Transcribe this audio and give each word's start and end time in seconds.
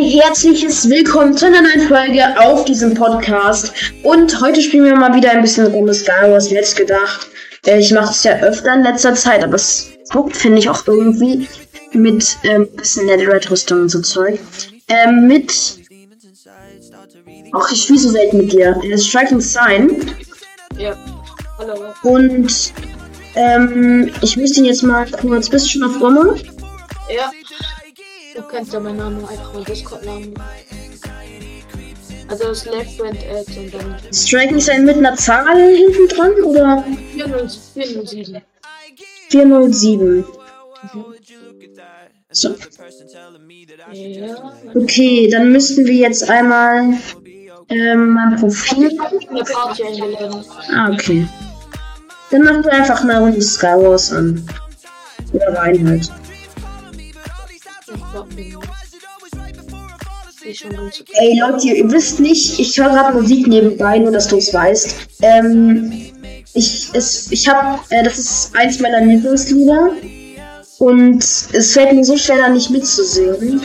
ein 0.00 0.06
herzliches 0.06 0.88
Willkommen 0.88 1.36
zu 1.36 1.44
einer 1.44 1.60
neuen 1.60 1.86
Folge 1.86 2.24
auf 2.40 2.64
diesem 2.64 2.94
Podcast. 2.94 3.70
Und 4.02 4.40
heute 4.40 4.62
spielen 4.62 4.84
wir 4.84 4.96
mal 4.96 5.14
wieder 5.14 5.30
ein 5.30 5.42
bisschen 5.42 5.66
Runde 5.66 5.92
Star 5.92 6.30
Wars, 6.30 6.50
jetzt 6.50 6.74
gedacht. 6.76 7.28
Äh, 7.66 7.80
ich 7.80 7.92
mache 7.92 8.10
es 8.10 8.24
ja 8.24 8.38
öfter 8.38 8.72
in 8.72 8.82
letzter 8.82 9.14
Zeit, 9.14 9.44
aber 9.44 9.56
es 9.56 9.90
guckt, 10.10 10.34
finde 10.34 10.58
ich, 10.58 10.70
auch 10.70 10.86
irgendwie 10.86 11.46
mit 11.92 12.38
ähm, 12.44 12.66
bisschen 12.76 13.06
Netherite-Rüstung 13.06 13.82
und 13.82 13.88
so 13.90 14.00
Zeug. 14.00 14.38
Ähm, 14.88 15.26
mit. 15.26 15.52
Ach, 17.52 17.70
ich 17.70 17.82
spiele 17.82 17.98
so 17.98 18.08
selten 18.08 18.38
mit 18.38 18.52
dir. 18.54 18.80
Äh, 18.82 18.96
Striking 18.96 19.42
Sign. 19.42 20.14
Ja, 20.78 20.96
hallo. 21.58 21.74
Und 22.04 22.72
ähm, 23.34 24.10
ich 24.22 24.34
müsste 24.38 24.60
ihn 24.60 24.66
jetzt 24.66 24.82
mal 24.82 25.06
kurz. 25.10 25.50
Bist 25.50 25.66
du 25.66 25.70
schon 25.70 25.82
auf 25.82 26.00
Rommel? 26.00 26.40
Ja. 27.14 27.30
Du 28.34 28.42
kennst 28.42 28.72
ja 28.72 28.80
meinen 28.80 28.98
Namen 28.98 29.24
einfach 29.24 29.52
mal 29.54 29.64
Discord-Namen. 29.64 30.34
Also 32.28 32.44
das 32.44 32.64
Left 32.66 32.96
Friend 32.96 33.18
Ads 33.28 33.56
und 33.56 33.74
dann 33.74 33.96
Striking 34.12 34.60
Sign 34.60 34.84
mit 34.84 34.96
einer 34.96 35.16
Zahl 35.16 35.58
hinten 35.58 36.06
dran 36.08 36.32
oder 36.44 36.84
407. 37.12 38.42
407? 39.30 40.24
So. 42.30 42.54
Ja. 43.92 44.52
Okay, 44.74 45.28
dann 45.28 45.50
müssten 45.50 45.84
wir 45.86 45.94
jetzt 45.94 46.30
einmal 46.30 46.94
ähm, 47.68 48.10
mein 48.10 48.36
Profil. 48.36 48.96
Ah, 50.72 50.92
okay. 50.92 51.26
Dann 52.30 52.42
machen 52.42 52.64
wir 52.64 52.72
einfach 52.72 53.02
eine 53.02 53.18
Runde 53.18 53.42
Star 53.42 53.82
Wars 53.82 54.12
an. 54.12 54.46
Oder 55.32 55.52
rein 55.54 55.88
halt. 55.88 56.10
Ey 61.12 61.38
Leute, 61.38 61.68
ihr 61.68 61.90
wisst 61.90 62.18
nicht, 62.20 62.58
ich 62.58 62.78
höre 62.78 62.88
gerade 62.88 63.20
Musik 63.20 63.46
nebenbei, 63.46 63.98
nur 63.98 64.12
dass 64.12 64.28
du 64.28 64.38
es 64.38 64.52
weißt. 64.54 64.94
Ähm, 65.22 65.92
ich, 66.54 66.88
es, 66.94 67.30
ich 67.30 67.48
habe, 67.48 67.78
äh, 67.90 68.02
das 68.02 68.18
ist 68.18 68.56
eins 68.56 68.78
meiner 68.80 69.00
Lieblingslieder. 69.00 69.90
Und 70.78 71.22
es 71.22 71.72
fällt 71.72 71.92
mir 71.92 72.04
so 72.04 72.16
schwer, 72.16 72.38
da 72.38 72.48
nicht 72.48 72.70
mitzusingen. 72.70 73.60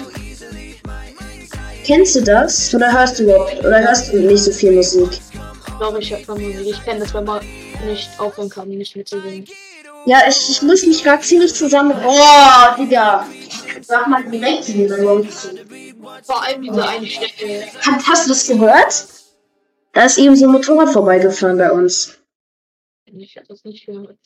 Kennst 1.85 2.15
du 2.15 2.21
das? 2.21 2.73
Oder 2.75 2.91
hörst 2.91 3.19
du 3.19 3.23
überhaupt? 3.23 3.59
Oder 3.59 3.79
hörst 3.79 4.11
du 4.11 4.17
nicht 4.17 4.43
so 4.43 4.51
viel 4.51 4.73
Musik? 4.73 5.09
Ich 5.11 5.77
glaube, 5.77 5.99
ich 5.99 6.11
hab 6.11 6.27
mal 6.27 6.37
Musik. 6.37 6.67
Ich 6.67 6.83
kenne 6.83 6.99
das, 6.99 7.13
wenn 7.13 7.23
man 7.23 7.45
nicht 7.85 8.09
aufhören 8.17 8.49
kann, 8.49 8.67
nicht 8.67 8.95
mitzusingen. 8.95 9.45
Ja, 10.05 10.19
ich, 10.27 10.49
ich 10.49 10.61
muss 10.61 10.85
mich 10.85 11.03
gerade 11.03 11.23
ziemlich 11.23 11.53
zusammen. 11.53 11.93
Oh, 12.05 12.77
Digga. 12.77 13.25
Sag 13.81 14.07
mal 14.07 14.23
direkt 14.29 14.67
wieder, 14.73 15.01
Jungs. 15.01 15.49
Vor 16.23 16.43
allem 16.43 16.61
diese 16.61 16.87
eine 16.87 17.07
Stelle. 17.07 17.67
Hast, 17.81 18.07
hast 18.07 18.25
du 18.25 18.29
das 18.29 18.47
gehört? 18.47 19.07
Da 19.93 20.05
ist 20.05 20.17
eben 20.17 20.35
so 20.35 20.45
ein 20.45 20.51
Motorrad 20.51 20.89
vorbeigefahren 20.89 21.57
bei 21.57 21.71
uns. 21.71 22.17
Ich 23.05 23.37
hab 23.37 23.47
das 23.47 23.63
nicht 23.63 23.85
gehört. 23.85 24.19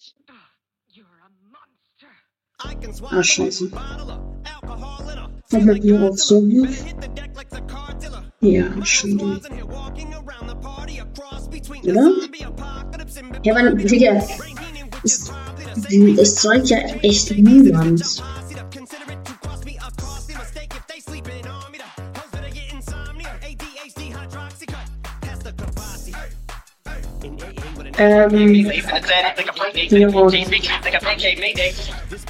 Ah, 3.11 3.23
scheiße. 3.23 3.71
Mach 5.51 5.61
mal 5.61 5.75
hier 5.75 6.01
auf 6.01 6.19
so. 6.19 6.43
Ja, 8.41 8.85
schon. 8.85 9.41
Oder? 11.83 12.11
Ja, 13.43 13.55
aber, 13.55 13.71
Digga. 13.75 14.23
Es, 15.03 15.31
es 16.17 16.35
zeugt 16.35 16.67
ja 16.69 16.77
echt 17.01 17.31
niemand. 17.31 18.21
Ähm, 27.99 28.71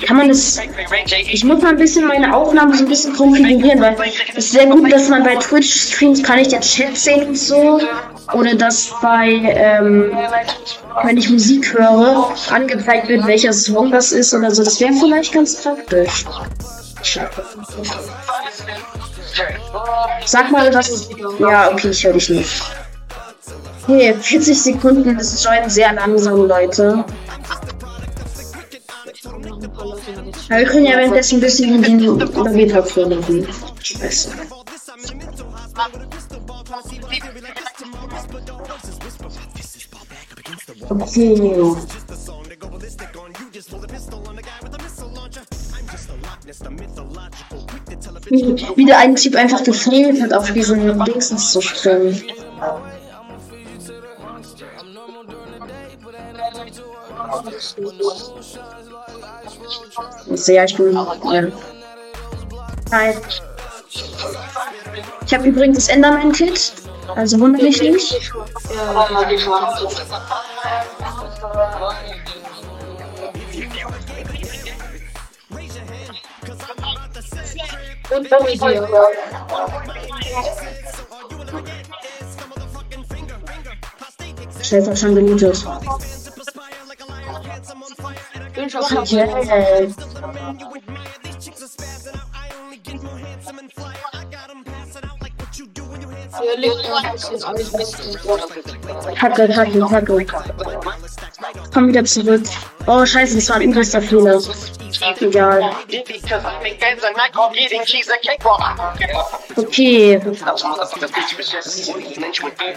kann 0.06 0.18
man 0.18 0.28
das. 0.30 0.60
Ich 1.28 1.44
muss 1.44 1.62
mal 1.62 1.70
ein 1.70 1.78
bisschen 1.78 2.08
meine 2.08 2.36
Aufnahme 2.36 2.76
so 2.76 2.86
ein 2.86 2.90
bisschen 2.90 3.14
konfigurieren, 3.16 3.80
weil 3.80 3.96
es 4.30 4.46
ist 4.46 4.52
sehr 4.54 4.66
gut, 4.66 4.92
dass 4.92 5.10
man 5.10 5.24
bei 5.24 5.36
Twitch-Streams 5.36 6.24
kann 6.24 6.40
ich 6.40 6.48
den 6.48 6.62
Chat 6.62 6.98
sehen 6.98 7.28
und 7.28 7.38
so. 7.38 7.80
Oder 8.34 8.56
dass 8.56 8.92
bei, 9.00 9.28
ähm, 9.28 10.12
wenn 11.04 11.18
ich 11.18 11.30
Musik 11.30 11.72
höre, 11.74 12.34
angezeigt 12.50 13.08
wird, 13.08 13.28
welcher 13.28 13.54
Song 13.54 13.92
das 13.92 14.12
ist 14.12 14.34
oder 14.34 14.50
so. 14.50 14.64
Das 14.64 14.82
wäre 14.82 14.94
vielleicht 14.94 15.34
ganz 15.34 15.62
praktisch. 15.62 16.26
Sag 20.26 20.52
mal, 20.52 20.74
was. 20.74 21.10
Ja, 21.40 21.72
okay, 21.72 21.90
ich 21.90 22.04
höre 22.04 22.14
dich 22.14 22.30
nicht. 22.30 22.62
Okay, 23.90 24.14
40 24.14 24.62
Sekunden 24.62 25.18
ist 25.18 25.44
schon 25.44 25.68
sehr 25.68 25.92
langsam, 25.94 26.48
Leute. 26.48 26.92
Ein. 26.94 27.06
Aber 30.48 30.60
wir 30.60 30.66
können 30.66 30.86
ja 30.86 30.98
währenddessen 30.98 31.38
ein 31.38 31.42
bisschen 31.42 31.82
den 31.82 32.00
Lobbytag 32.00 32.88
vorlegen. 32.88 33.48
Scheiße. 33.82 34.30
Okay. 40.90 41.76
Wie, 48.76 48.86
der 48.86 49.00
eine 49.00 49.16
Typ 49.16 49.36
einfach 49.36 49.64
gefehlt 49.64 50.22
hat, 50.22 50.34
auf 50.34 50.52
diesen 50.52 51.04
Dingsens 51.06 51.52
zu 51.52 51.62
springen. 51.62 52.22
Sehr, 60.36 60.66
ich 60.66 60.76
bin. 60.76 60.94
Ja. 60.94 61.48
Ich 65.26 65.34
habe 65.34 65.48
übrigens 65.48 65.86
das 65.86 65.96
Enderman-Kit. 65.96 66.74
Also 67.16 67.40
wundert 67.40 67.62
mich 67.62 67.82
nicht. 67.82 68.32
Und 78.12 78.30
bei 78.30 78.40
mir. 78.40 78.58
Scheiße, 84.62 84.96
schon 84.96 85.16
gelootet. 85.16 85.66
Bin 88.56 88.70
schon 88.70 88.82
knapp. 88.84 89.12
Yeah. 89.12 89.28
Hier 96.42 96.58
liegt 96.58 96.90
noch 96.90 97.04
ein 97.04 97.12
bisschen 97.14 97.44
alles 97.44 97.72
mit. 97.74 99.16
Kacke, 99.18 99.48
kacke, 99.50 99.80
kacke. 99.80 100.26
Komm 101.74 101.88
wieder 101.90 102.06
zurück. 102.06 102.44
Oh, 102.88 103.06
scheiße, 103.06 103.36
das 103.36 103.50
war 103.50 103.58
ein 103.58 103.64
übelster 103.64 104.02
Fehler. 104.02 104.40
Egal. 105.22 105.76
Okay. 109.56 110.22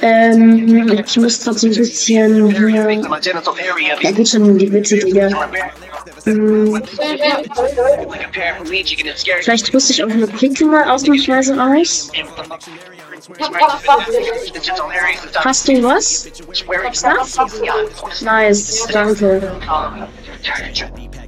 Ähm, 0.02 1.04
ich 1.06 1.16
muss 1.16 1.40
trotzdem 1.40 1.70
ein 1.70 1.76
bisschen 1.76 2.52
hier. 2.58 2.90
Ja, 4.00 4.10
gut 4.12 4.28
schon, 4.28 4.58
die 4.58 4.72
Witze, 4.72 4.98
Digga. 4.98 5.28
Ähm, 6.26 6.82
vielleicht 9.40 9.74
rüste 9.74 9.92
ich 9.92 10.04
auch 10.04 10.10
eine 10.10 10.26
Picke 10.26 10.64
mal 10.64 10.90
ausnahmsweise 10.90 11.54
aus. 11.60 12.10
Hast 15.44 15.68
du 15.68 15.82
was? 15.82 16.28
Nice, 18.22 18.86
danke. 18.92 19.52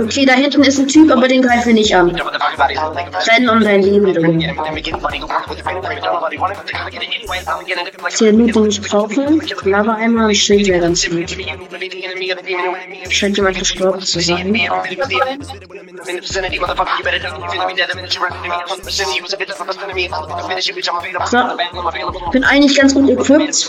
Okay, 0.00 0.24
da 0.24 0.32
hinten 0.32 0.62
ist 0.62 0.78
ein 0.78 0.88
Typ, 0.88 1.10
aber 1.10 1.28
den 1.28 1.42
greifen 1.42 1.66
wir 1.66 1.74
nicht 1.74 1.94
an. 1.94 2.10
Rennen 2.10 3.48
um 3.48 3.60
dein 3.60 3.82
Leben 3.82 4.14
drum. 4.14 4.38
Hier 8.18 8.32
Loot, 8.32 8.54
den 8.54 8.66
ich 8.66 8.82
brauche? 8.82 9.38
Lava 9.64 9.94
einmal, 9.94 10.30
ich 10.30 10.42
Schild 10.42 10.66
wäre 10.68 10.80
ganz 10.80 11.08
gut. 11.08 11.36
Scheint 13.08 13.36
jemand 13.36 13.58
gestorben 13.58 14.00
zu 14.00 14.20
sein. 14.20 14.54
So, 21.26 21.38
bin 22.32 22.44
eigentlich 22.44 22.76
ganz 22.78 22.94
gut 22.94 23.10
equipped. 23.10 23.68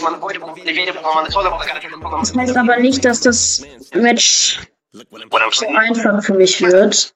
Das 2.20 2.36
heißt 2.36 2.58
aber 2.58 2.78
nicht, 2.78 3.06
dass 3.06 3.20
das 3.28 3.62
Match 3.94 4.60
so 4.94 5.68
einfach 5.68 6.24
für 6.24 6.34
mich 6.34 6.62
wird. 6.62 7.14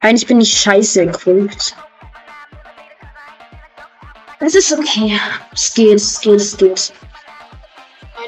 Eigentlich 0.00 0.26
bin 0.26 0.40
ich 0.40 0.52
scheiße 0.52 1.02
equipped. 1.02 1.76
Es 4.40 4.54
ist 4.54 4.72
okay. 4.72 5.18
Es 5.52 5.72
geht, 5.74 5.94
es 5.94 6.20
geht, 6.20 6.40
es 6.40 6.56
geht. 6.56 6.92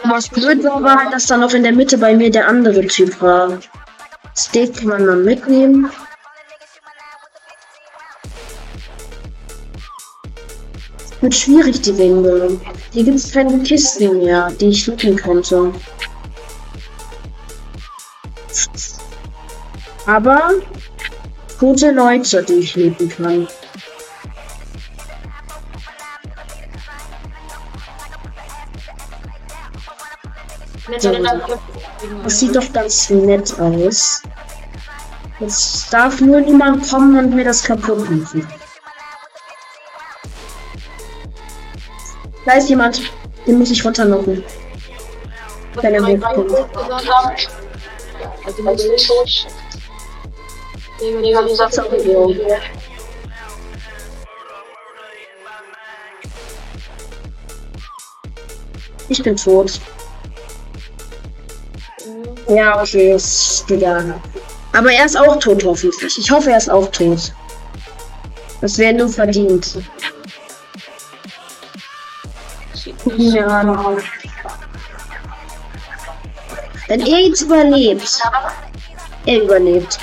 Was 0.04 0.28
blöd 0.28 0.62
war, 0.62 0.82
war 0.82 1.04
halt, 1.04 1.12
dass 1.12 1.26
dann 1.26 1.40
noch 1.40 1.52
in 1.52 1.62
der 1.62 1.72
Mitte 1.72 1.98
bei 1.98 2.14
mir 2.14 2.30
der 2.30 2.46
andere 2.48 2.86
Typ 2.86 3.20
war. 3.20 3.58
Steak 4.36 4.76
kann 4.76 4.88
man 4.88 5.06
mal 5.06 5.16
mitnehmen. 5.16 5.90
Wird 11.22 11.34
schwierig, 11.34 11.80
die 11.80 11.98
Wände. 11.98 12.60
Hier 12.92 13.04
gibt 13.04 13.16
es 13.16 13.32
keine 13.32 13.62
Kisten 13.62 14.18
mehr, 14.18 14.50
die 14.60 14.68
ich 14.68 14.86
looten 14.86 15.16
könnte. 15.16 15.72
Aber 20.06 20.50
gute 21.58 21.90
Leute, 21.90 22.42
die 22.44 22.54
ich 22.54 22.76
looten 22.76 23.08
kann. 23.08 23.48
So, 30.98 31.12
das 32.22 32.38
sieht 32.38 32.54
doch 32.54 32.72
ganz 32.72 33.10
nett 33.10 33.58
aus. 33.58 34.22
Jetzt 35.40 35.92
darf 35.92 36.20
nur 36.20 36.40
niemand 36.40 36.88
kommen 36.88 37.18
und 37.18 37.34
mir 37.34 37.44
das 37.44 37.64
kaputt 37.64 38.08
machen. 38.08 38.46
Da 42.44 42.52
ist 42.52 42.68
jemand. 42.68 43.02
Den 43.46 43.58
muss 43.58 43.70
ich 43.70 43.84
runterlocken. 43.84 44.42
Wenn 45.74 45.94
er 45.94 46.06
hochkommt. 46.06 46.52
Also 48.44 48.62
muss 51.00 51.60
ich 51.60 52.16
Ich 59.08 59.22
bin 59.22 59.36
tot. 59.36 59.80
Ja, 62.48 62.80
okay, 62.80 63.14
ist 63.14 63.64
egal. 63.70 64.20
Aber 64.72 64.92
er 64.92 65.06
ist 65.06 65.16
auch 65.16 65.36
tot, 65.38 65.64
hoffentlich. 65.64 66.18
Ich 66.18 66.30
hoffe, 66.30 66.50
er 66.50 66.58
ist 66.58 66.70
auch 66.70 66.90
tot. 66.90 67.32
Das 68.60 68.78
wäre 68.78 68.94
nur 68.94 69.08
verdient. 69.08 69.78
An. 73.06 74.02
Wenn 76.88 77.00
er 77.00 77.18
jetzt 77.20 77.42
überlebt. 77.42 78.20
Er 79.26 79.42
überlebt. 79.42 79.98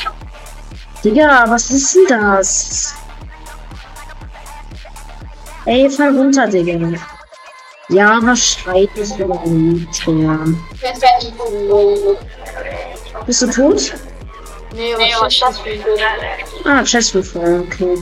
Digga, 1.03 1.45
was 1.49 1.69
ist 1.69 1.95
denn 1.95 2.05
das? 2.07 2.95
Ey, 5.65 5.89
fall 5.89 6.15
runter, 6.17 6.47
Digga. 6.47 6.97
Ja, 7.89 8.19
was 8.21 8.39
schreit 8.39 8.89
es 8.97 9.11
überhaupt? 9.17 9.47
Ja. 10.07 10.39
Bist 13.25 13.41
du 13.41 13.47
tot? 13.47 13.93
Nee, 14.73 14.93
was 15.19 15.33
ist 15.33 15.41
das 15.41 15.59
für 15.59 16.69
Ah, 16.69 16.83
Chestbefall, 16.83 17.61
okay. 17.61 17.97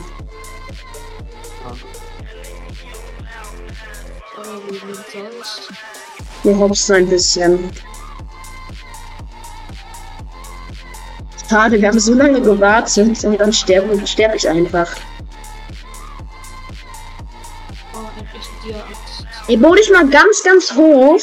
Wir 6.44 6.58
hopsen 6.58 6.96
ein 6.96 7.10
bisschen. 7.10 7.72
Schade, 11.52 11.82
wir 11.82 11.90
haben 11.90 12.00
so 12.00 12.14
lange 12.14 12.40
gewartet 12.42 13.26
und 13.26 13.38
dann 13.38 13.52
sterbe, 13.52 14.08
sterbe 14.08 14.38
ich 14.38 14.48
einfach. 14.48 14.90
Ey, 19.50 19.58
bau 19.58 19.76
dich 19.76 19.92
mal 19.92 20.08
ganz, 20.08 20.44
ganz 20.44 20.74
hoch 20.74 21.20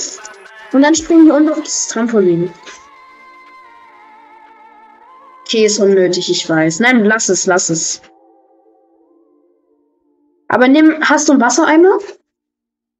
und 0.74 0.82
dann 0.82 0.94
springen 0.94 1.28
wir 1.28 1.34
unten 1.34 1.48
auf 1.48 1.62
das 1.62 1.88
Trampolin. 1.88 2.52
Okay, 5.46 5.64
ist 5.64 5.78
unnötig, 5.78 6.30
ich 6.30 6.46
weiß. 6.46 6.80
Nein, 6.80 7.06
lass 7.06 7.30
es, 7.30 7.46
lass 7.46 7.70
es. 7.70 8.02
Aber 10.48 10.68
nimm, 10.68 10.98
hast 11.00 11.30
du 11.30 11.32
einen 11.32 11.40
Wassereimer? 11.40 11.98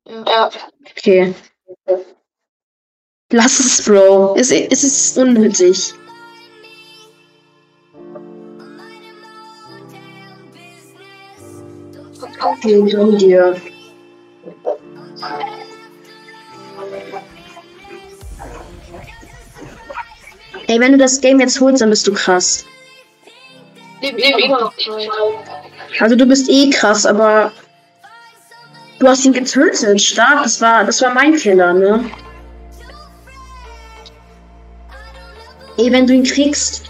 Ja. 0.07 0.51
Okay. 0.97 1.35
Lass 3.31 3.61
es, 3.61 3.85
Bro. 3.85 4.35
Es, 4.39 4.51
es 4.51 4.83
ist 4.83 5.19
unnötig. 5.19 5.93
Okay, 12.21 12.83
gönn 12.91 13.19
dir. 13.19 13.57
Ey, 20.67 20.81
wenn 20.81 20.93
du 20.93 20.99
das 20.99 21.21
Game 21.21 21.41
jetzt 21.41 21.61
holst, 21.61 21.81
dann 21.81 21.91
bist 21.91 22.07
du 22.07 22.13
krass. 22.13 22.65
Also 26.01 26.17
du 26.17 26.27
bist 26.27 26.49
eh 26.49 26.71
krass, 26.71 27.07
aber 27.07 27.53
du 28.99 29.09
hast 29.09 29.25
ihn 29.25 29.33
getötet. 29.33 30.01
Stark, 30.01 30.43
das 30.45 30.61
war, 30.61 30.85
das 30.85 31.01
war 31.03 31.15
mein 31.15 31.35
Fehler, 31.35 31.73
ne? 31.73 32.11
Ey, 35.79 35.91
wenn 35.93 36.07
du 36.07 36.15
ihn 36.15 36.25
kriegst. 36.25 36.85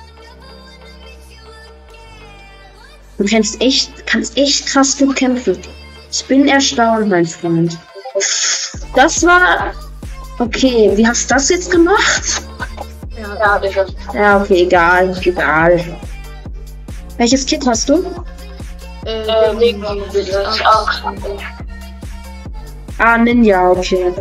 Du 3.19 3.25
kannst 3.25 3.61
echt, 3.61 4.07
kannst 4.07 4.37
echt 4.37 4.67
krass 4.67 4.97
gut 4.97 5.17
kämpfen. 5.17 5.59
Ich 6.11 6.25
bin 6.27 6.47
erstaunt, 6.47 7.09
mein 7.09 7.27
Freund. 7.27 7.77
Das 8.95 9.25
war. 9.25 9.75
Okay, 10.39 10.93
wie 10.95 11.07
hast 11.07 11.29
du 11.29 11.35
das 11.35 11.49
jetzt 11.49 11.71
gemacht? 11.71 12.43
Ja, 13.19 13.59
Digga. 13.59 13.87
Ja, 14.15 14.41
okay, 14.41 14.63
egal, 14.63 15.17
egal. 15.23 15.85
Welches 17.17 17.45
Kit 17.45 17.67
hast 17.67 17.89
du? 17.89 18.05
Äh, 19.05 19.29
auch. 20.65 20.89
Ah, 22.99 23.19
Ninja, 23.19 23.71
okay. 23.71 24.13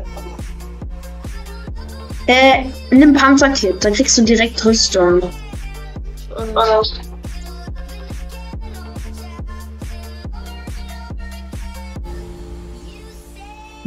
Äh, 2.26 2.66
nimm 2.90 3.14
Panzerkit, 3.14 3.84
dann 3.84 3.94
kriegst 3.94 4.18
du 4.18 4.24
direkt 4.24 4.64
Rüstung. 4.66 5.22
Und 5.22 6.58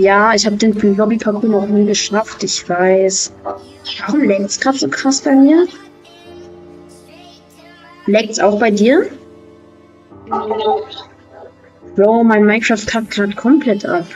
Ja, 0.00 0.32
ich 0.34 0.46
habe 0.46 0.56
den 0.56 0.72
Lobby-Parcours 0.96 1.44
noch 1.44 1.66
nie 1.66 1.84
geschafft, 1.84 2.42
ich 2.42 2.66
weiß. 2.66 3.34
Warum 4.06 4.22
leckt's 4.22 4.58
gerade 4.58 4.78
so 4.78 4.88
krass 4.88 5.20
bei 5.20 5.32
mir? 5.32 5.66
Leckt's 8.06 8.40
auch 8.40 8.58
bei 8.58 8.70
dir? 8.70 9.10
Bro, 11.96 12.24
mein 12.24 12.46
Minecraft 12.46 12.86
kackt 12.86 13.10
gerade 13.10 13.34
komplett 13.34 13.84
ab. 13.84 14.06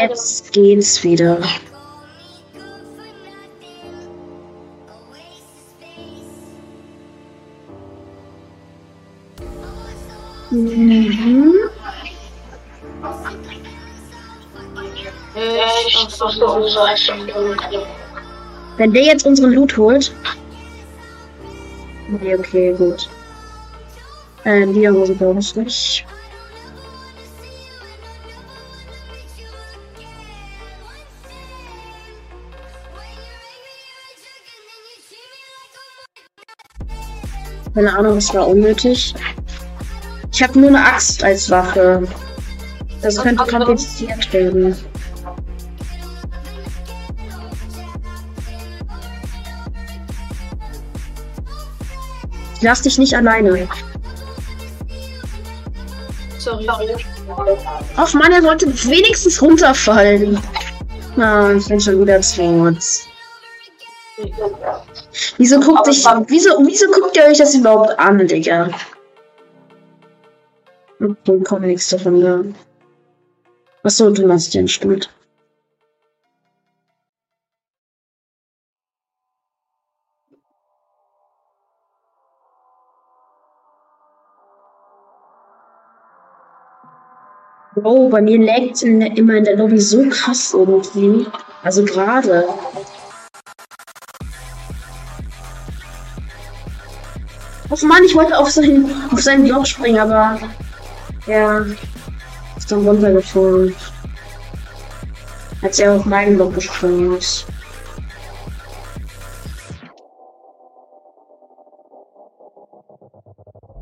Jetzt 0.00 0.52
geht's 0.52 1.04
wieder. 1.04 1.38
Mhm. 10.50 11.05
Wenn 18.76 18.92
der 18.92 19.02
jetzt 19.02 19.26
unseren 19.26 19.52
Loot 19.52 19.76
holt. 19.76 20.12
Nee, 22.08 22.36
okay, 22.36 22.72
gut. 22.72 23.08
Äh, 24.44 24.66
haben 24.66 25.14
brauche 25.14 25.38
ich 25.38 25.56
nicht. 25.56 26.06
Keine 37.74 37.94
Ahnung, 37.94 38.14
das 38.14 38.32
war 38.32 38.48
unnötig. 38.48 39.14
Ich 40.32 40.42
habe 40.42 40.58
nur 40.58 40.68
eine 40.68 40.82
Axt 40.82 41.22
als 41.22 41.50
Waffe. 41.50 42.08
Das 43.02 43.20
könnte 43.20 43.44
kompliziert 43.44 44.32
werden. 44.32 44.74
Lass 52.62 52.82
dich 52.82 52.98
nicht 52.98 53.14
alleine. 53.14 53.68
Sorry. 56.38 56.66
Ach 57.96 58.14
man, 58.14 58.32
er 58.32 58.42
sollte 58.42 58.66
wenigstens 58.84 59.42
runterfallen. 59.42 60.38
Ah, 61.16 61.52
ich 61.52 61.66
bin 61.66 61.80
schon 61.80 62.00
wieder 62.00 62.20
tot. 62.20 62.78
Wieso 65.38 65.60
guckt 65.60 65.86
dich, 65.86 66.04
wieso, 66.28 66.50
wieso 66.66 66.86
guckt 66.90 67.16
ihr 67.16 67.24
euch 67.24 67.38
das 67.38 67.54
überhaupt 67.54 67.98
an, 67.98 68.26
Digga? 68.26 68.70
Okay, 71.00 71.40
kommt 71.44 71.66
nichts 71.66 71.88
davon, 71.90 72.22
ja. 72.22 72.42
Achso, 73.82 74.10
du 74.10 74.26
machst 74.26 74.54
den 74.54 74.68
stimmt. 74.68 75.10
Bro, 87.86 88.08
bei 88.08 88.20
mir 88.20 88.44
laggt 88.44 88.82
immer 88.82 89.34
in 89.36 89.44
der 89.44 89.58
Lobby 89.58 89.78
so 89.78 90.08
krass 90.08 90.52
irgendwie. 90.52 91.24
Also 91.62 91.84
gerade. 91.84 92.44
Oh 97.70 97.86
Mann, 97.86 98.02
ich 98.04 98.16
wollte 98.16 98.36
auf 98.36 98.50
seinen, 98.50 98.92
auf 99.12 99.20
seinen 99.20 99.44
Block 99.44 99.68
springen, 99.68 100.00
aber 100.00 100.36
ja, 101.28 101.64
ist 102.56 102.72
dann 102.72 102.84
runtergefallen. 102.84 103.72
Als 105.62 105.78
er 105.78 105.92
auf 105.92 106.04
meinen 106.06 106.34
Block 106.34 106.56
gesprungen 106.56 107.16
ist. 107.16 107.46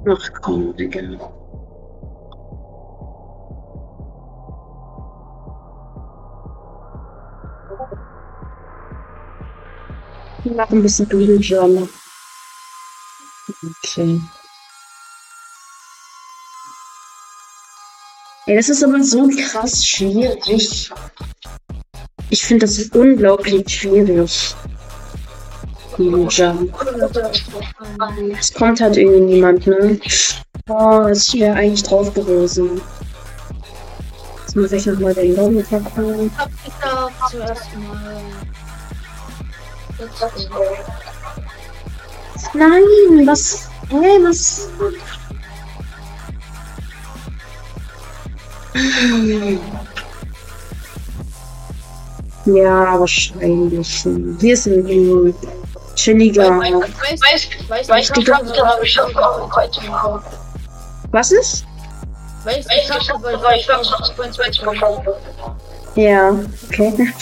Ach 0.06 0.30
komm, 0.42 0.76
Digga. 0.76 1.43
Ich 10.44 10.52
mach 10.52 10.68
ein 10.70 10.82
bisschen 10.82 11.08
Doodle 11.08 11.88
Okay. 13.82 14.20
Ey, 18.46 18.56
das 18.56 18.68
ist 18.68 18.84
aber 18.84 19.02
so 19.02 19.26
krass 19.28 19.86
schwierig. 19.86 20.92
Ich 22.28 22.44
finde 22.44 22.66
das 22.66 22.78
unglaublich 22.90 23.68
schwierig. 23.68 24.54
Ninja. 25.96 26.54
Es 28.38 28.52
kommt 28.52 28.80
halt 28.80 28.96
irgendwie 28.98 29.34
niemand, 29.34 29.66
ne? 29.66 29.98
Oh, 30.68 31.04
das 31.08 31.32
wäre 31.32 31.54
eigentlich 31.54 31.84
drauf 31.84 32.12
gewesen. 32.12 32.82
Jetzt 34.42 34.56
muss 34.56 34.72
ich 34.72 34.86
nochmal 34.86 35.14
den 35.14 35.36
Lobby 35.36 35.62
verpacken. 35.62 36.30
Hab 36.36 36.50
ich 36.66 36.72
da 36.82 37.08
zuerst 37.30 37.74
mal. 37.76 38.22
Nein, 42.54 43.26
was? 43.26 43.68
Hä, 43.90 44.18
was? 44.22 44.68
Ja, 52.46 52.98
wahrscheinlich. 53.00 54.04
Wir 54.04 54.56
sind 54.56 54.86
ein 54.88 55.34
chilliger. 55.94 56.58
Weiß, 56.58 57.48
weiß, 57.68 57.88
ich 57.98 58.10
habe 58.10 58.86
schon 58.86 59.14
heute 59.54 59.80
Was 61.12 61.32
ist? 61.32 61.64
Weiß, 62.44 62.66
ich 62.66 62.90
habe 62.90 63.00
ich 63.56 63.70
habe 64.60 65.14
Ja, 65.96 66.34
okay. 66.68 67.12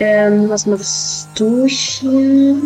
Ähm, 0.00 0.48
was 0.48 0.66
machst 0.66 1.28
du 1.34 1.66
hier? 1.66 2.56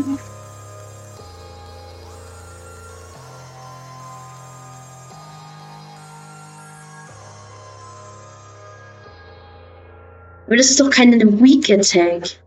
Aber 10.46 10.56
das 10.56 10.70
ist 10.70 10.80
doch 10.80 10.90
kein 10.90 11.12
Weak 11.42 11.68
Attack. 11.70 12.38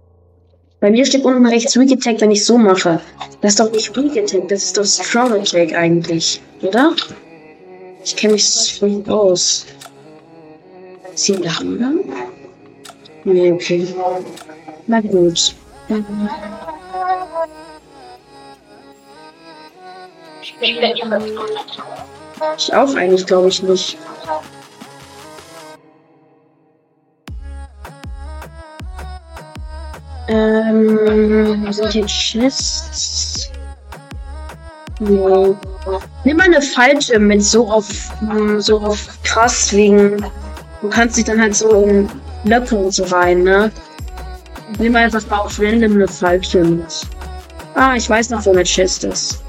Bei 0.79 0.89
mir 0.89 1.05
steht 1.05 1.25
unten 1.25 1.45
rechts 1.45 1.77
Weak 1.77 1.91
Attack, 1.91 2.21
wenn 2.21 2.31
ich 2.31 2.45
so 2.45 2.57
mache. 2.57 3.01
Das 3.41 3.51
ist 3.51 3.59
doch 3.59 3.71
nicht 3.71 3.95
Weak 3.95 4.17
Attack, 4.17 4.47
das 4.47 4.63
ist 4.63 4.77
doch 4.77 4.85
Strong 4.85 5.33
Attack 5.33 5.73
eigentlich, 5.73 6.41
oder? 6.61 6.95
Ich 8.03 8.15
kenne 8.15 8.33
mich 8.33 8.45
schlecht 8.45 9.09
aus. 9.09 9.65
Ziehen 11.15 11.41
da 11.41 11.59
Hammer? 11.59 11.91
Nee, 13.31 13.51
okay. 13.51 13.87
Na 14.87 15.01
gut. 15.01 15.55
Ich 22.57 22.73
auch 22.73 22.95
eigentlich, 22.95 23.27
glaube 23.27 23.49
ich 23.49 23.61
nicht. 23.61 23.97
Ähm, 30.27 31.63
wo 31.65 31.71
sind 31.71 31.91
hier 31.91 32.05
Chests? 32.07 33.51
Nee. 34.99 35.55
Nimm 36.23 36.37
mal 36.37 36.45
eine 36.45 36.61
falsche 36.61 37.19
mit 37.19 37.43
so 37.43 37.69
auf, 37.69 37.87
so 38.57 38.79
auf 38.79 39.07
krass 39.23 39.71
wegen. 39.73 40.25
Du 40.81 40.89
kannst 40.89 41.17
dich 41.17 41.25
dann 41.25 41.39
halt 41.39 41.55
so 41.55 41.83
in 41.83 42.09
Blöcke 42.43 42.75
und 42.75 42.93
so 42.93 43.03
rein, 43.05 43.43
ne? 43.43 43.71
Nimm 44.77 44.95
einfach 44.95 45.27
mal 45.29 45.39
auf 45.39 45.59
random 45.59 45.93
eine 45.93 46.07
falsche 46.07 46.63
mit. 46.63 47.07
Ah, 47.75 47.95
ich 47.95 48.09
weiß 48.09 48.29
noch, 48.29 48.45
wo 48.45 48.51
eine 48.51 48.63
Chest 48.63 49.03
ist. 49.03 49.43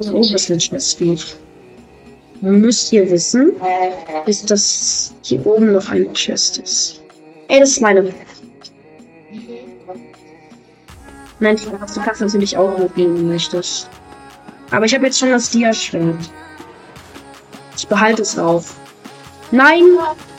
So, 0.00 0.12
was 0.14 0.50
eine 0.50 0.58
Chest 0.58 0.98
geht. 0.98 1.36
Müsst 2.40 2.92
ihr 2.92 3.10
wissen, 3.10 3.52
ist, 4.26 4.50
dass 4.50 5.14
hier 5.22 5.46
oben 5.46 5.72
noch 5.72 5.88
eine 5.88 6.12
Chest 6.12 6.58
ist. 6.58 7.00
Ey, 7.48 7.60
das 7.60 7.70
ist 7.70 7.80
meine. 7.80 8.12
Nein, 11.40 11.56
du 11.56 12.00
kannst 12.00 12.20
natürlich 12.20 12.56
auch 12.56 12.78
mitnehmen, 12.78 13.16
wenn 13.16 13.26
du 13.26 13.32
möchtest. 13.32 13.88
Aber 14.70 14.86
ich 14.86 14.94
habe 14.94 15.06
jetzt 15.06 15.18
schon 15.18 15.30
das 15.30 15.50
Dia-Schwert. 15.50 16.16
Ich 17.76 17.86
behalte 17.86 18.22
es 18.22 18.38
auf. 18.38 18.74
Nein, 19.54 19.84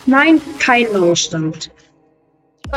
nein, 0.08 0.42
kein 0.60 0.92
Neustart. 0.92 1.72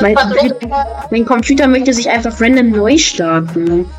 Mein 0.01 0.15
Computer, 0.15 1.09
mein 1.11 1.27
Computer 1.27 1.67
möchte 1.67 1.93
sich 1.93 2.09
einfach 2.09 2.41
random 2.41 2.71
neu 2.71 2.97
starten. 2.97 3.91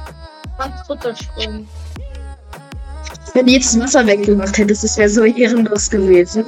Wenn 3.33 3.45
du 3.45 3.51
jetzt 3.51 3.75
das 3.75 3.81
Wasser 3.81 4.07
weggemacht 4.07 4.57
hättest, 4.57 4.85
das 4.85 4.97
wäre 4.97 5.09
so 5.09 5.25
ehrenlos 5.25 5.89
gewesen. 5.89 6.45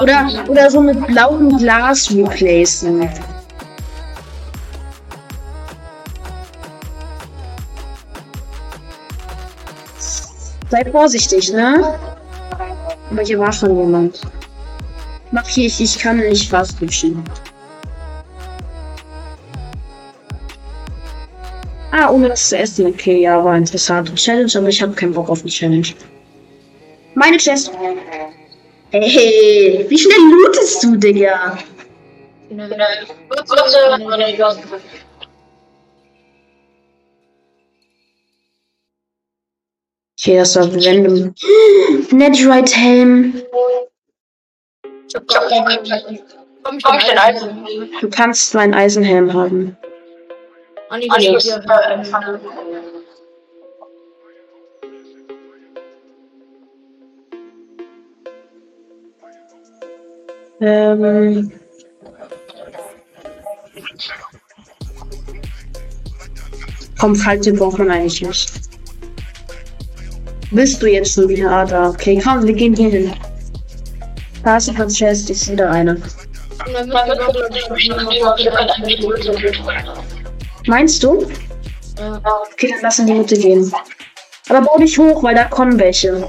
Oder, 0.00 0.28
oder 0.48 0.68
so 0.68 0.80
mit 0.80 1.06
blauem 1.06 1.56
Glas 1.58 2.10
replacen. 2.10 3.08
Sei 10.68 10.90
vorsichtig, 10.90 11.52
ne? 11.52 11.94
Aber 13.12 13.22
hier 13.22 13.38
war 13.38 13.52
schon 13.52 13.76
jemand. 13.76 14.20
Mach 15.32 15.46
hier, 15.46 15.66
ich, 15.66 15.78
ich 15.80 15.98
kann 15.98 16.16
nicht 16.16 16.48
fast 16.48 16.80
wischen. 16.80 17.22
Ah, 21.90 22.10
ohne 22.10 22.30
das 22.30 22.48
zu 22.48 22.56
essen. 22.56 22.86
Okay, 22.86 23.20
ja, 23.20 23.44
war 23.44 23.54
interessante 23.54 24.14
Challenge, 24.14 24.50
aber 24.56 24.68
ich 24.68 24.80
habe 24.80 24.94
keinen 24.94 25.12
Bock 25.12 25.28
auf 25.28 25.42
die 25.42 25.50
Challenge. 25.50 25.88
Meine 27.14 27.36
Chest. 27.36 27.70
Ey, 28.92 29.84
wie 29.88 29.98
schnell 29.98 30.18
lootest 30.30 30.82
du, 30.82 30.96
Digga? 30.96 31.58
Okay, 40.24 40.36
das 40.36 40.54
war 40.54 40.66
random. 40.72 41.34
Netherite 42.12 42.76
Helm. 42.76 43.42
Du 48.00 48.08
kannst 48.08 48.54
meinen 48.54 48.72
Eisenhelm 48.72 49.32
haben. 49.32 49.76
Einige 50.90 51.12
Einiges, 51.12 51.42
hier. 51.42 51.64
äh, 51.68 51.94
empfangen. 51.94 52.40
Ähm. 60.60 61.52
Komm, 67.00 67.16
Falltipp 67.16 67.56
braucht 67.58 67.78
man 67.78 67.90
eigentlich 67.90 68.22
nicht. 68.22 68.61
Bist 70.52 70.82
du 70.82 70.86
jetzt 70.86 71.14
schon 71.14 71.28
wieder 71.28 71.64
da? 71.64 71.88
Okay, 71.88 72.20
komm, 72.22 72.46
wir 72.46 72.52
gehen 72.52 72.76
hier 72.76 72.90
hin. 72.90 73.12
Ist 74.44 74.68
ein 74.68 74.88
Chest, 74.88 75.30
ich 75.30 75.40
sehe 75.40 75.56
da 75.56 75.70
eine. 75.70 76.00
Meinst 80.66 81.02
du? 81.02 81.26
Okay, 81.94 82.68
dann 82.70 82.80
lass 82.82 82.98
in 82.98 83.06
die 83.06 83.14
Mitte 83.14 83.36
gehen. 83.36 83.72
Aber 84.48 84.60
bau 84.60 84.76
dich 84.78 84.98
hoch, 84.98 85.22
weil 85.22 85.34
da 85.34 85.44
kommen 85.44 85.78
welche. 85.78 86.28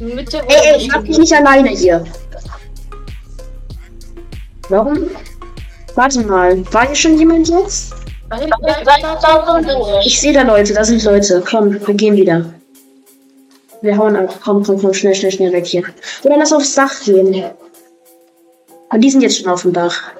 Mitte 0.00 0.42
Ey, 0.48 0.72
ey, 0.72 0.76
ich 0.78 0.92
hab 0.92 1.04
dich 1.04 1.18
nicht 1.18 1.32
alleine 1.32 1.70
hier. 1.70 2.04
Warum? 4.68 5.10
Warte 5.96 6.20
mal, 6.26 6.62
war 6.74 6.86
hier 6.86 6.94
schon 6.94 7.18
jemand 7.18 7.48
jetzt? 7.48 7.94
Ich 10.04 10.20
sehe 10.20 10.32
da 10.34 10.42
Leute, 10.42 10.74
da 10.74 10.84
sind 10.84 11.02
Leute. 11.04 11.42
Komm, 11.48 11.72
wir 11.86 11.94
gehen 11.94 12.16
wieder. 12.16 12.44
Wir 13.80 13.96
hauen 13.96 14.14
ab. 14.14 14.38
Komm, 14.44 14.62
komm, 14.62 14.78
komm, 14.78 14.92
schnell, 14.92 15.14
schnell, 15.14 15.32
schnell 15.32 15.52
weg 15.52 15.64
hier. 15.64 15.84
Oder 16.22 16.36
lass 16.36 16.52
aufs 16.52 16.74
Dach 16.74 16.92
gehen. 17.02 17.44
Aber 18.90 18.98
die 18.98 19.10
sind 19.10 19.22
jetzt 19.22 19.38
schon 19.38 19.50
auf 19.50 19.62
dem 19.62 19.72
Dach. 19.72 20.12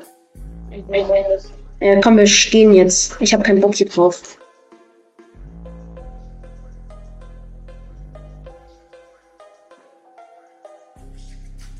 Ja, 1.80 2.00
komm, 2.00 2.16
wir 2.16 2.24
gehen 2.24 2.72
jetzt. 2.72 3.16
Ich 3.20 3.34
habe 3.34 3.42
keinen 3.42 3.60
Bock 3.60 3.74
hier 3.74 3.88
drauf. 3.88 4.38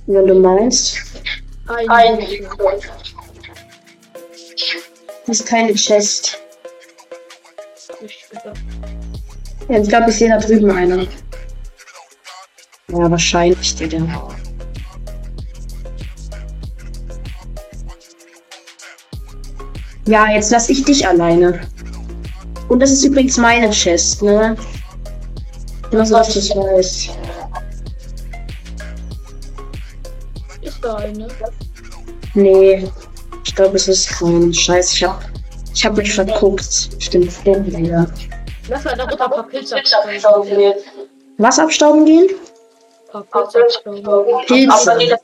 Wenn 0.07 0.27
du 0.27 0.35
meinst. 0.35 0.99
Ein. 1.89 2.19
Das 5.27 5.41
ist 5.41 5.49
keine 5.49 5.75
Chest. 5.75 6.39
Ja, 9.69 9.79
ich 9.81 9.89
glaube, 9.89 10.11
ich 10.11 10.17
sehe 10.17 10.29
da 10.29 10.39
drüben 10.39 10.71
eine. 10.71 11.09
Ja, 12.89 13.11
wahrscheinlich, 13.11 13.75
Digga. 13.75 14.31
Ja, 20.07 20.31
jetzt 20.31 20.53
lass 20.53 20.69
ich 20.69 20.85
dich 20.85 21.07
alleine. 21.07 21.61
Und 22.69 22.79
das 22.79 22.93
ist 22.93 23.05
übrigens 23.05 23.37
meine 23.37 23.71
Chest, 23.71 24.23
ne? 24.23 24.57
Nur 25.91 26.07
so, 26.07 26.15
dass 26.15 26.33
du 26.33 26.39
es 26.39 26.51
weißt. 26.51 27.11
Ist 30.63 30.85
da 30.85 30.95
eine? 30.97 31.27
Nee, 32.35 32.89
glaube, 33.57 33.77
es 33.77 33.89
ist 33.89 34.09
kein 34.09 34.55
Scheiß. 34.55 34.93
Ich 34.93 35.05
hab, 35.05 35.25
ich 35.75 35.85
hab 35.85 35.97
mich 35.97 36.15
verguckt. 36.15 36.63
Stimmt, 37.01 37.33
stimmt 37.33 37.67
wieder. 37.67 38.07
Lass 38.69 38.85
mal 38.85 38.97
darunter 38.97 39.25
ein 39.25 39.31
paar 39.31 39.43
Pilze 39.45 39.77
abstauben. 39.77 40.75
Was 41.39 41.59
abstauben 41.59 42.05
gehen? 42.05 42.29
Ein 43.13 43.25
Pilze 43.25 43.63
abstauben. 43.63 44.03
Pilze. 44.47 45.19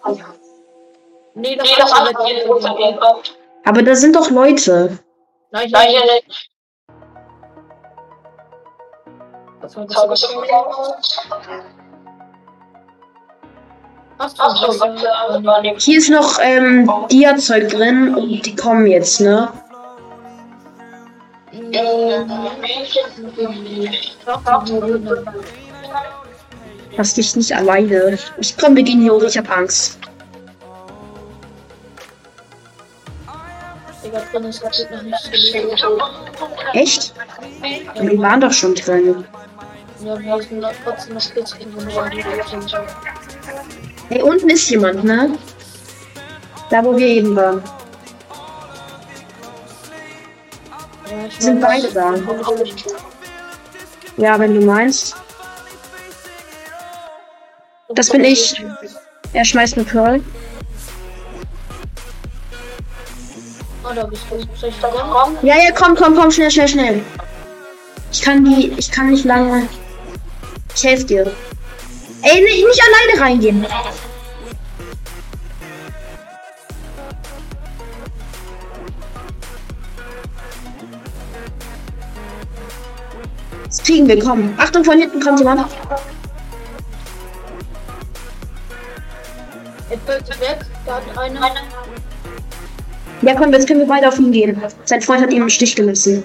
Nee, 1.35 1.57
das 1.57 1.93
andere 1.93 3.19
Aber 3.65 3.83
da 3.83 3.95
sind 3.95 4.17
doch 4.17 4.31
Leute. 4.31 4.99
Nein, 5.51 5.71
nein, 5.71 5.93
nicht. 6.27 6.51
Das 9.61 9.77
war 9.77 9.87
das. 9.87 10.29
Was? 14.19 14.35
Hier 15.85 15.99
ist 15.99 16.11
noch 16.11 16.39
ähm, 16.41 16.91
Dia-Zeug 17.11 17.69
drin 17.71 18.15
und 18.15 18.47
die 18.47 18.55
kommen 18.55 18.87
jetzt, 18.87 19.21
ne? 19.21 19.49
Lass 26.97 27.15
dich 27.15 27.37
nicht 27.37 27.57
alleine. 27.57 28.19
Ich 28.39 28.57
komm, 28.57 28.77
wir 28.77 28.83
gehen 28.83 29.01
hier 29.01 29.15
hoch, 29.15 29.23
ich 29.23 29.39
hab 29.39 29.51
Angst. 29.51 29.99
Echt? 36.75 37.15
Wir 37.95 38.19
waren 38.19 38.41
doch 38.41 38.53
schon 38.53 38.75
drin. 38.75 39.25
Ja, 40.05 40.19
wir 40.19 40.61
noch 40.61 40.73
trotzdem 40.85 41.15
noch 41.15 41.21
Spitzchen 41.21 41.73
sind. 41.73 42.75
Hey, 44.13 44.21
unten 44.21 44.51
ist 44.51 44.69
jemand, 44.69 45.05
ne? 45.05 45.39
Da, 46.69 46.85
wo 46.85 46.95
wir 46.95 47.07
eben 47.07 47.35
waren. 47.35 47.63
Sind 51.39 51.63
beide 51.63 51.91
da. 51.91 52.15
Ja, 54.19 54.39
wenn 54.39 54.61
du 54.61 54.67
meinst. 54.67 55.17
Das 57.95 58.11
bin 58.11 58.23
ich. 58.25 58.63
Er 59.33 59.47
schmeißt 59.47 59.79
eine 59.79 59.87
Pearl. 59.87 60.21
Kommen? 63.83 65.39
Ja, 65.41 65.57
ja, 65.57 65.71
komm, 65.75 65.97
komm, 65.97 66.15
komm, 66.15 66.31
schnell, 66.31 66.51
schnell, 66.51 66.69
schnell. 66.69 67.03
Ich 68.13 68.21
kann 68.21 68.45
die, 68.45 68.75
ich 68.77 68.91
kann 68.91 69.09
nicht 69.09 69.25
lange. 69.25 69.67
Ich 70.75 70.85
helfe 70.85 71.05
dir. 71.05 71.33
Ey, 72.23 72.41
nee, 72.41 72.65
nicht 72.65 72.83
alleine 72.83 73.21
reingehen. 73.21 73.67
Das 83.65 83.83
kriegen 83.83 84.07
wir, 84.07 84.19
komm. 84.23 84.55
Achtung, 84.59 84.85
von 84.85 84.99
hinten 84.99 85.21
kommt 85.21 85.41
jemand. 85.41 85.67
Fällt 90.07 90.41
weg. 90.41 90.67
Da 90.87 90.97
hat 90.97 91.19
einer. 91.19 91.51
Ja, 93.23 93.35
komm, 93.35 93.53
jetzt 93.53 93.67
können 93.67 93.81
wir 93.81 93.87
beide 93.87 94.09
auf 94.09 94.19
ihn 94.19 94.33
gehen. 94.33 94.61
Sein 94.85 95.01
Freund 95.01 95.23
hat 95.23 95.33
ihm 95.33 95.43
im 95.43 95.49
Stich 95.49 95.77
gelassen. 95.77 96.23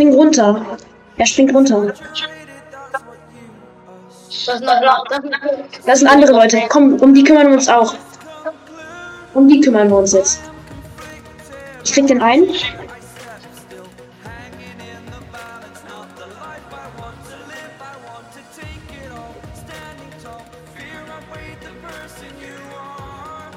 Spring 0.00 0.14
runter. 0.14 0.78
Er 1.18 1.26
springt 1.26 1.54
runter. 1.54 1.92
Das 5.84 5.98
sind 5.98 6.08
andere 6.08 6.32
Leute. 6.32 6.62
Komm, 6.70 6.94
um 6.94 7.12
die 7.12 7.22
kümmern 7.22 7.48
wir 7.48 7.52
uns 7.52 7.68
auch. 7.68 7.94
Um 9.34 9.46
die 9.46 9.60
kümmern 9.60 9.90
wir 9.90 9.98
uns 9.98 10.14
jetzt. 10.14 10.40
Ich 11.84 11.92
krieg 11.92 12.06
den 12.06 12.22
ein. 12.22 12.46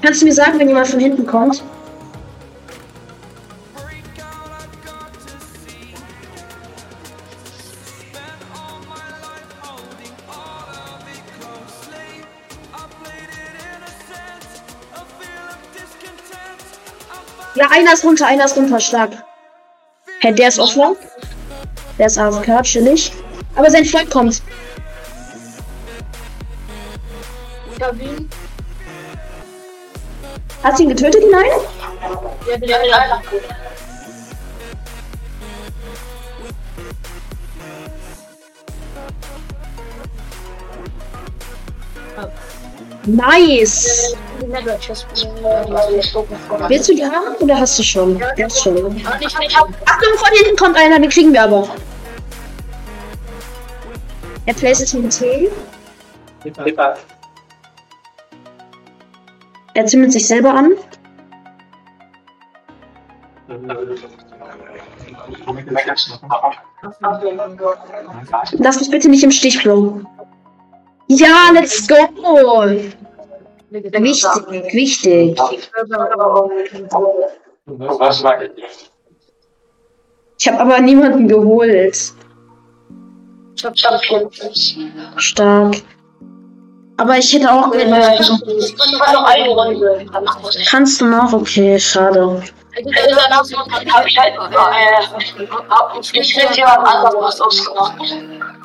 Kannst 0.02 0.22
du 0.22 0.26
mir 0.26 0.34
sagen, 0.34 0.60
wenn 0.60 0.68
jemand 0.68 0.88
von 0.88 1.00
hinten 1.00 1.26
kommt? 1.26 1.64
Einer 17.74 17.94
ist 17.94 18.06
runter, 18.06 18.28
einer 18.28 18.46
ist 18.46 18.56
runter, 18.56 18.80
stark. 18.80 19.12
Hä, 20.20 20.32
der 20.32 20.48
ist 20.50 20.60
offline. 20.60 20.96
Der 21.98 22.06
ist 22.06 22.18
AFK, 22.20 22.62
chillig. 22.62 23.12
Aber 23.56 23.70
sein 23.70 23.86
Freund 23.86 24.10
kommt. 24.12 24.42
Hast 30.64 30.80
du 30.80 30.84
ihn 30.84 30.90
getötet, 30.90 31.24
den 31.24 31.34
einen? 31.34 31.48
Ja. 42.16 42.32
Nice. 43.06 44.16
Die 44.44 44.50
Network 44.50 44.82
Chest. 44.82 45.08
Willst 46.68 46.90
du 46.90 46.96
die 46.96 47.06
haben 47.06 47.36
oder 47.40 47.60
hast 47.60 47.80
du 47.80 47.84
schon? 47.84 48.22
Ja, 48.36 48.50
schon. 48.50 49.02
Ah, 49.06 49.18
nicht, 49.18 49.40
nicht. 49.40 49.56
Achtung, 49.56 50.18
von 50.18 50.30
hinten 50.34 50.58
kommt 50.58 50.76
einer, 50.76 51.00
den 51.00 51.10
kriegen 51.10 51.32
wir 51.32 51.44
aber. 51.44 51.70
Er 54.46 54.54
PlayStation 54.54 55.10
10. 55.10 55.48
Er 59.76 59.86
zündet 59.86 60.12
sich 60.12 60.28
selber 60.28 60.54
an. 60.54 60.72
Lass 68.58 68.80
mich 68.82 68.92
bitte 68.92 69.10
nicht 69.10 69.24
im 69.24 69.32
Stich, 69.32 69.64
Bro. 69.64 70.02
Ja, 71.08 71.50
let's 71.54 71.88
go! 71.88 71.96
Wichtig, 73.74 74.74
wichtig. 74.74 75.40
Was 77.66 78.22
mag 78.22 78.52
ich? 78.56 78.92
Ich 80.40 80.48
habe 80.48 80.60
aber 80.60 80.80
niemanden 80.80 81.28
geholt. 81.28 82.14
Ich 83.56 83.66
hab 83.66 83.76
schon 83.78 84.30
Stark. 85.16 85.76
Aber 86.98 87.18
ich 87.18 87.34
hätte 87.34 87.52
auch. 87.52 87.74
Ich 87.74 87.90
kann 88.78 89.14
noch 89.14 89.24
eine 89.24 89.50
Runde. 89.50 90.06
Kannst 90.70 91.02
du 91.02 91.06
noch? 91.06 91.34
Okay, 91.34 91.80
schade. 91.80 92.44
Äh. 92.76 92.84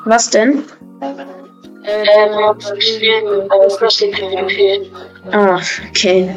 Was 0.05 0.29
denn? 0.29 0.63
Ah, 5.31 5.59
okay. 5.89 6.35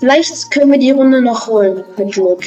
Vielleicht 0.00 0.50
können 0.52 0.72
wir 0.72 0.78
die 0.78 0.92
Runde 0.92 1.20
noch 1.20 1.46
holen, 1.48 1.84
mit 1.96 2.12
Glück. 2.12 2.44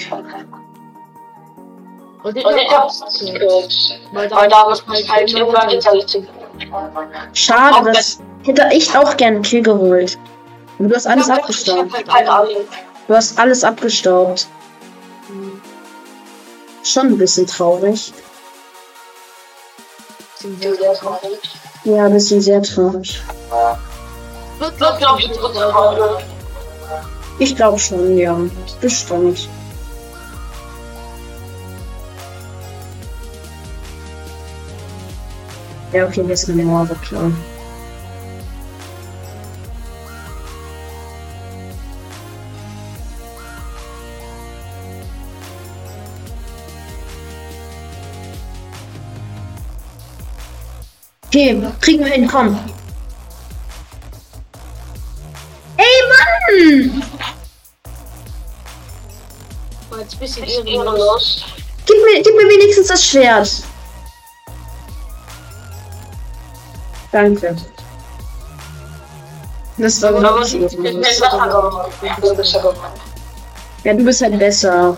Und 2.24 2.38
ich 2.38 2.46
hab's 2.46 3.20
gehört. 3.20 4.00
Weil 4.14 4.30
da 4.30 4.72
ist 4.72 5.12
halt 5.12 5.34
irgendwann 5.34 5.70
gezeigt. 5.70 6.20
Schade, 7.34 7.92
das 7.92 8.22
hätte 8.44 8.70
ich 8.72 8.96
auch 8.96 9.18
gern 9.18 9.36
einen 9.36 9.44
Kill 9.44 9.64
geholt. 9.64 10.18
Aber 10.80 10.88
du 10.88 10.96
hast 10.96 11.08
alles 11.08 11.30
abgestaubt. 11.30 11.92
Halt. 12.08 12.50
Du 13.08 13.16
hast 13.16 13.40
alles 13.40 13.64
abgestaubt. 13.64 14.48
Schon 16.84 17.08
ein 17.08 17.18
bisschen 17.18 17.48
traurig. 17.48 18.14
Ja, 21.84 22.06
ein 22.06 22.14
bisschen 22.14 22.42
sehr 22.42 22.62
traurig. 22.62 23.22
Wird, 24.60 24.78
glaub 24.78 25.20
ich, 25.20 25.30
Runde. 25.30 26.18
Ich 27.40 27.56
glaube 27.56 27.80
schon, 27.80 28.18
ja. 28.18 28.38
Bestimmt. 28.80 29.50
Ja, 35.92 36.06
okay, 36.06 36.26
wir 36.26 36.38
sind 36.38 36.70
aber 36.70 36.96
klar. 36.96 37.32
Okay, 51.34 51.65
kriegen 51.80 52.04
wir 52.04 52.12
hin, 52.12 52.28
komm. 52.28 52.60
Ey, 55.78 55.86
Mann! 56.12 57.04
War 59.89 60.00
jetzt 60.00 60.15
ein 60.15 60.20
bisschen 60.20 60.44
ehrenlos. 60.67 61.46
Gib 61.86 61.96
mir, 62.04 62.22
gib 62.22 62.36
mir 62.36 62.50
wenigstens 62.50 62.89
das 62.89 63.06
Schwert. 63.06 63.63
Danke. 67.13 67.56
Das 69.78 70.02
war 70.02 70.12
gut. 70.12 70.24
Ja, 73.86 73.94
du 73.94 74.04
bist 74.04 74.22
halt 74.22 74.38
besser. 74.38 74.98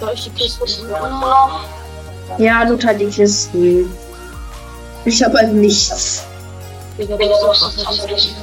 Soll 0.00 0.14
ich 0.14 0.24
die 0.24 0.30
Kiste 0.30 0.84
noch? 0.84 1.83
Ja, 2.38 2.64
loot 2.64 2.84
halt 2.84 3.00
die 3.00 3.06
Kisten. 3.06 3.90
Ich 5.04 5.22
habe 5.22 5.38
halt 5.38 5.52
nichts. 5.52 6.24
Digga, 6.98 7.14
anderes. 7.14 8.34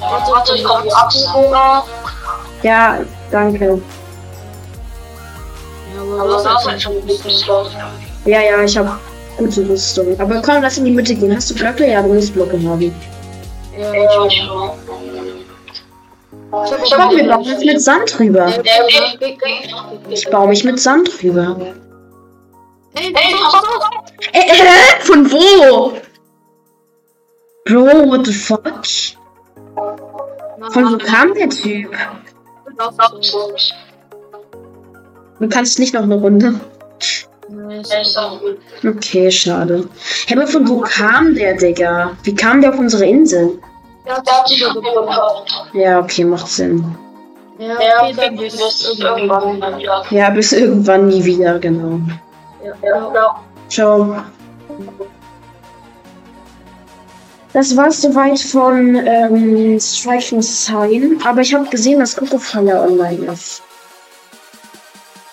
Warte, 0.00 0.56
ich 0.56 0.64
komm 0.64 0.88
ab. 0.88 1.86
Ja, 2.62 2.98
danke. 3.30 3.80
Ja. 8.24 8.40
Ja, 8.40 8.62
ich 8.62 8.76
habe 8.78 8.98
gute 9.36 9.68
Rüstung. 9.68 10.18
Aber 10.18 10.40
komm, 10.42 10.62
lass 10.62 10.78
in 10.78 10.84
die 10.84 10.90
Mitte 10.90 11.14
gehen. 11.14 11.34
Hast 11.34 11.50
du 11.50 11.54
Blöcke? 11.54 11.90
Ja, 11.90 12.02
du 12.02 12.12
musst 12.12 12.32
Blöcke 12.32 12.56
haben. 12.62 12.94
Ja, 13.76 13.92
ich 14.26 14.42
wir 17.10 17.28
bauen 17.28 17.42
jetzt 17.42 17.64
mit 17.64 17.82
Sand 17.82 18.18
drüber. 18.18 18.52
Ich 20.08 20.30
baue 20.30 20.48
mich 20.48 20.64
mit 20.64 20.78
Sand 20.78 21.10
drüber. 22.94 23.20
pass 23.50 23.64
auf! 23.64 23.90
Äh, 24.32 24.40
äh, 24.40 25.00
von 25.00 25.30
wo? 25.30 25.92
Bro, 27.64 28.08
what 28.10 28.26
the 28.26 28.32
fuck? 28.32 28.82
Von 30.70 30.92
wo 30.92 30.98
kam 30.98 31.34
der 31.34 31.48
Typ? 31.48 31.94
Du 35.40 35.48
kannst 35.48 35.78
nicht 35.78 35.94
noch 35.94 36.02
eine 36.02 36.14
Runde. 36.14 36.60
Okay, 38.86 39.30
schade. 39.30 39.88
Hä, 40.26 40.34
aber 40.34 40.46
von 40.46 40.68
wo 40.68 40.80
kam 40.80 41.34
der, 41.34 41.54
Digga? 41.54 42.16
Wie 42.22 42.34
kam 42.34 42.60
der 42.60 42.70
auf 42.72 42.78
unsere 42.78 43.04
Insel? 43.04 43.58
Ja, 44.06 44.22
Ja, 45.72 46.00
okay, 46.00 46.24
macht 46.24 46.48
Sinn. 46.48 46.84
okay, 47.58 48.12
dann 48.16 48.36
bis 48.36 48.98
irgendwann 48.98 49.78
wieder. 49.78 50.04
Ja, 50.10 50.30
bis 50.30 50.52
irgendwann 50.52 51.08
nie 51.08 51.24
wieder, 51.24 51.58
genau. 51.58 52.00
Ja, 52.64 53.44
Ciao. 53.68 54.16
Das 57.52 57.76
war's 57.76 58.00
soweit 58.00 58.40
von 58.40 58.96
ähm, 58.96 59.78
Striking 59.78 60.42
Sign, 60.42 61.20
aber 61.24 61.42
ich 61.42 61.54
habe 61.54 61.68
gesehen, 61.68 62.00
dass 62.00 62.14
Fire 62.14 62.80
online 62.80 63.32
ist. 63.32 63.62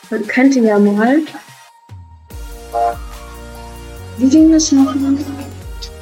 Man 0.09 0.27
könnte 0.27 0.59
ja 0.59 0.77
mal. 0.77 1.21
Wie 4.17 4.29
ging 4.29 4.51
das 4.51 4.71
noch? 4.71 4.93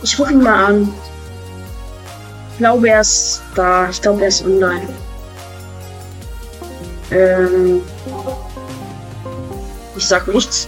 Ich 0.01 0.19
rufe 0.19 0.33
ihn 0.33 0.41
mal 0.41 0.65
an. 0.65 0.93
Ich 2.53 2.57
glaube, 2.57 2.89
er 2.89 3.01
ist 3.01 3.41
da. 3.55 3.87
Ich 3.89 4.01
glaube, 4.01 4.21
er 4.23 4.27
ist 4.27 4.43
online. 4.43 4.89
Ähm. 7.11 7.81
Ich 9.95 10.07
sag 10.07 10.27
nichts. 10.27 10.67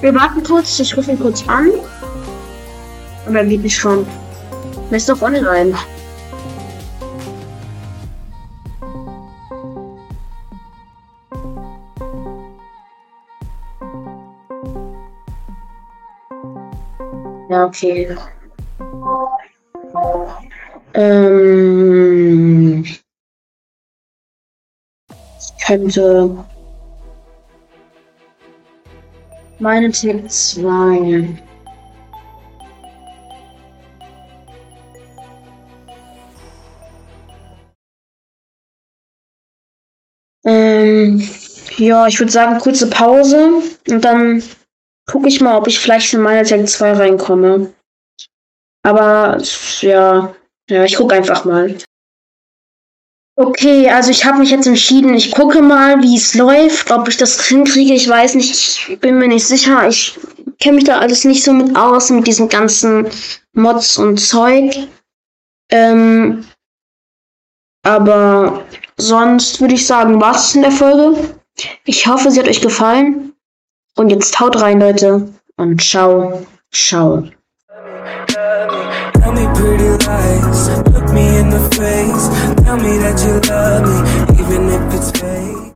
Wir 0.00 0.14
warten 0.14 0.42
kurz, 0.42 0.78
ich 0.78 0.96
rufe 0.96 1.10
ihn 1.12 1.18
kurz 1.18 1.48
an. 1.48 1.70
Aber 3.26 3.38
er 3.38 3.46
geht 3.46 3.62
nicht 3.62 3.76
schon. 3.76 4.06
Er 4.90 4.96
ist 4.96 5.08
doch 5.08 5.20
online. 5.22 5.74
Ja, 17.48 17.64
okay. 17.64 18.16
Ähm, 20.94 22.84
ich 22.84 23.02
könnte 25.64 26.44
meine 29.58 29.90
Tipp 29.90 30.30
2. 30.30 31.28
Ähm, 40.44 41.28
ja, 41.76 42.06
ich 42.06 42.18
würde 42.20 42.30
sagen, 42.30 42.58
kurze 42.60 42.88
Pause 42.88 43.62
und 43.88 44.04
dann 44.04 44.42
gucke 45.10 45.28
ich 45.28 45.40
mal, 45.40 45.56
ob 45.56 45.66
ich 45.66 45.78
vielleicht 45.78 46.12
in 46.14 46.20
meine 46.20 46.46
Tag 46.46 46.68
2 46.68 46.92
reinkomme. 46.92 47.72
Aber 48.84 49.42
ja, 49.80 50.34
ja, 50.70 50.84
ich 50.84 50.94
gucke 50.94 51.14
einfach 51.14 51.44
mal. 51.44 51.76
Okay, 53.38 53.88
also 53.90 54.10
ich 54.10 54.24
habe 54.24 54.38
mich 54.38 54.50
jetzt 54.50 54.66
entschieden. 54.66 55.14
Ich 55.14 55.30
gucke 55.32 55.60
mal, 55.60 56.02
wie 56.02 56.16
es 56.16 56.34
läuft, 56.34 56.90
ob 56.90 57.06
ich 57.06 57.18
das 57.18 57.46
hinkriege. 57.46 57.92
Ich 57.92 58.08
weiß 58.08 58.34
nicht, 58.34 58.50
ich 58.88 58.98
bin 59.00 59.18
mir 59.18 59.28
nicht 59.28 59.46
sicher. 59.46 59.86
Ich 59.88 60.18
kenne 60.58 60.76
mich 60.76 60.84
da 60.84 60.98
alles 60.98 61.24
nicht 61.24 61.44
so 61.44 61.52
mit 61.52 61.76
aus, 61.76 62.08
mit 62.10 62.26
diesen 62.26 62.48
ganzen 62.48 63.06
Mods 63.52 63.98
und 63.98 64.18
Zeug. 64.18 64.74
Ähm, 65.70 66.46
Aber 67.82 68.64
sonst 68.96 69.60
würde 69.60 69.74
ich 69.74 69.86
sagen, 69.86 70.20
was 70.20 70.54
in 70.54 70.62
der 70.62 70.72
Folge. 70.72 71.36
Ich 71.84 72.06
hoffe, 72.06 72.30
sie 72.30 72.40
hat 72.40 72.48
euch 72.48 72.60
gefallen. 72.60 73.32
Und 73.96 74.10
jetzt 74.10 74.40
haut 74.40 74.60
rein, 74.60 74.80
Leute. 74.80 75.28
Und 75.56 75.80
ciao, 75.82 76.46
ciao. 76.72 77.28
Me 79.36 79.44
pretty 79.54 79.90
lies, 80.06 80.68
look 80.94 81.12
me 81.12 81.36
in 81.36 81.50
the 81.50 81.60
face, 81.76 82.26
tell 82.64 82.78
me 82.78 82.96
that 82.96 83.20
you 83.22 83.38
love 83.50 83.84
me, 83.84 84.42
even 84.42 84.62
if 84.70 84.94
it's 84.94 85.10
fake. 85.10 85.75